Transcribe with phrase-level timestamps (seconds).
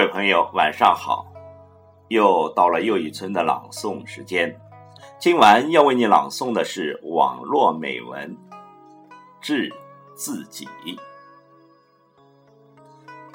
[0.00, 1.26] 各位朋友，晚上好！
[2.08, 4.58] 又到了又一村的朗诵时间。
[5.18, 8.34] 今晚要为你朗诵的是网络美文
[9.42, 9.70] 《致
[10.14, 10.66] 自己》。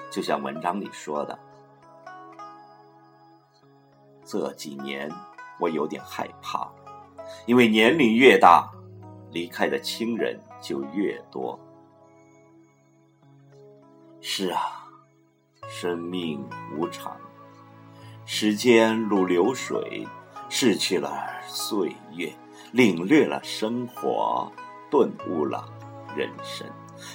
[0.09, 1.37] 就像文章里说的，
[4.25, 5.07] 这几年
[5.59, 6.67] 我有点害怕，
[7.45, 8.67] 因为年龄越大，
[9.29, 11.59] 离开的亲人就越多。
[14.19, 14.81] 是啊。
[15.69, 16.43] 生命
[16.75, 17.15] 无常，
[18.25, 20.07] 时间如流水，
[20.49, 21.11] 逝去了
[21.47, 22.33] 岁月，
[22.71, 24.51] 领略了生活，
[24.89, 25.67] 顿悟了
[26.15, 26.67] 人生。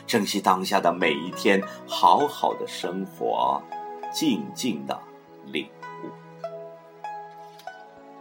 [0.07, 3.63] 珍惜当下的每一天，好好的生活，
[4.13, 5.01] 静静的
[5.47, 5.67] 领
[6.05, 6.11] 悟。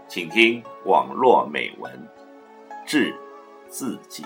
[0.08, 2.10] 请听网络美文，
[2.86, 3.14] 致
[3.68, 4.24] 自己。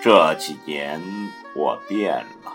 [0.00, 1.00] 这几年
[1.54, 2.14] 我变
[2.44, 2.52] 了，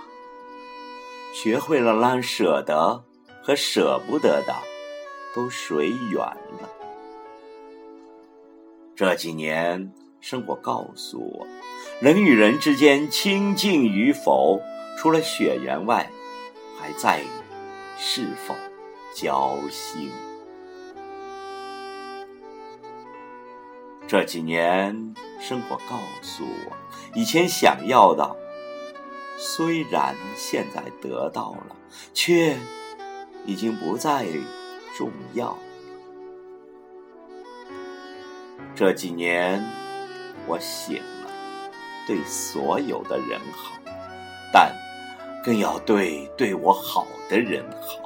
[1.34, 3.04] 学会了让舍得
[3.44, 4.56] 和舍不得的
[5.36, 6.70] 都随缘了。
[8.96, 11.46] 这几年生活告诉我，
[12.00, 14.62] 人与人之间亲近与否，
[14.98, 16.10] 除了血缘外，
[16.80, 17.28] 还在于
[18.00, 18.56] 是否
[19.14, 20.10] 交心。
[24.08, 26.75] 这几年，生活告诉我，
[27.16, 28.35] 以前想要的，
[29.38, 31.75] 虽然现在得到了，
[32.13, 32.57] 却
[33.46, 34.25] 已经不再
[34.97, 35.56] 重要。
[38.75, 39.63] 这几年，
[40.47, 41.29] 我醒了，
[42.07, 43.75] 对所有的人好，
[44.51, 44.74] 但
[45.45, 48.00] 更要对对我好的人好。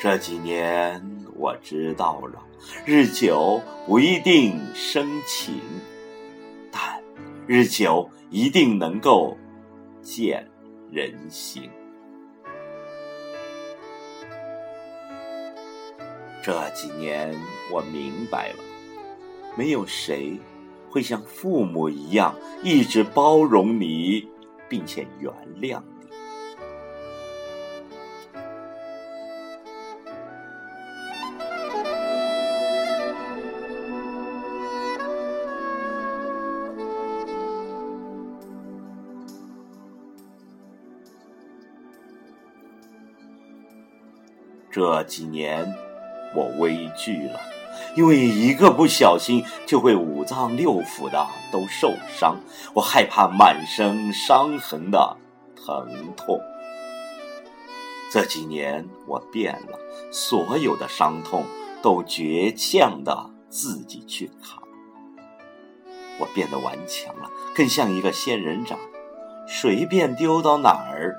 [0.00, 1.02] 这几年，
[1.36, 2.40] 我知道了。
[2.84, 5.60] 日久不一定生情，
[7.52, 9.36] 日久一定能够
[10.02, 10.48] 见
[10.88, 11.68] 人心。
[16.40, 17.34] 这几年
[17.72, 18.58] 我明白了，
[19.58, 20.38] 没有谁
[20.88, 24.28] 会像父母一样一直包容你，
[24.68, 25.99] 并且原谅你。
[44.70, 45.74] 这几年，
[46.34, 47.40] 我畏惧了，
[47.96, 52.36] 因为一个不小心就会五脏六腑的都受伤。
[52.72, 55.16] 我害怕满身伤痕的
[55.56, 56.40] 疼痛。
[58.12, 59.78] 这几年我变了，
[60.12, 61.44] 所有的伤痛
[61.82, 64.62] 都倔强的自己去扛。
[66.18, 68.78] 我变得顽强了，更像一个仙人掌，
[69.48, 71.16] 随便丢到哪儿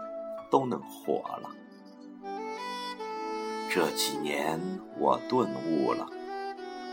[0.49, 1.49] 都能活了。
[3.73, 4.59] 这几年
[4.97, 6.05] 我顿悟了，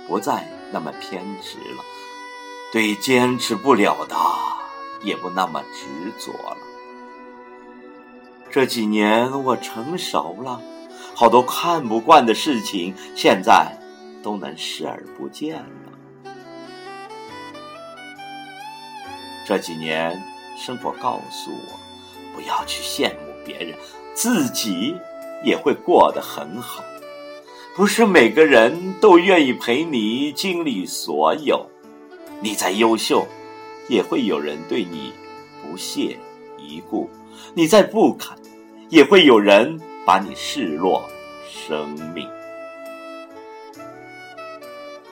[0.06, 1.82] 不再那么偏执了，
[2.72, 4.14] 对坚持不了的
[5.02, 5.88] 也不那么执
[6.20, 6.56] 着了。
[8.48, 10.62] 这几年我成熟了，
[11.16, 13.76] 好多看不惯的事情现在
[14.22, 16.32] 都能视而不见了。
[19.44, 20.22] 这几年
[20.56, 23.76] 生活告诉我，不要去羡慕别人，
[24.14, 24.94] 自己。
[25.44, 26.82] 也会过得很好，
[27.74, 31.64] 不是每个人都愿意陪你经历所有。
[32.40, 33.26] 你再优秀，
[33.88, 35.12] 也会有人对你
[35.62, 36.16] 不屑
[36.58, 37.08] 一顾；
[37.54, 38.36] 你再不堪，
[38.88, 41.02] 也会有人把你视若
[41.48, 42.28] 生命。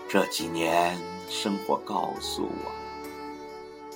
[0.08, 0.96] 这几年，
[1.28, 2.70] 生活告诉我：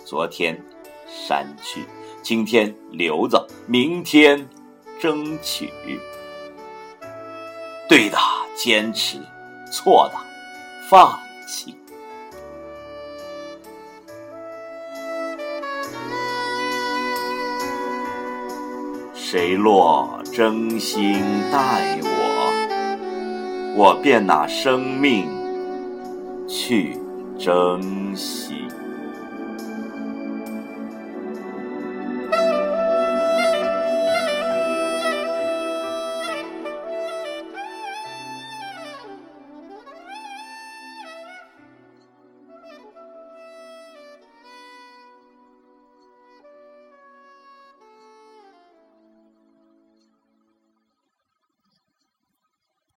[0.05, 0.61] 昨天
[1.06, 1.85] 删去，
[2.21, 4.49] 今天留着，明天
[5.00, 5.71] 争取。
[7.91, 8.17] 对的
[8.55, 9.19] 坚持
[9.69, 10.19] 错的
[10.89, 11.75] 放弃。
[19.13, 21.21] 谁若真心
[21.51, 25.27] 待我我便拿生命
[26.47, 26.97] 去
[27.41, 28.69] 珍惜。